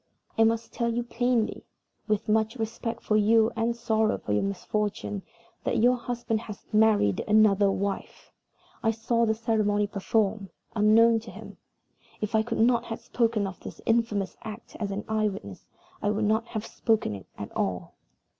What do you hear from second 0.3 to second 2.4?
I must tell you plainly, with